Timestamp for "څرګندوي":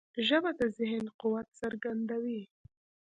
1.59-2.41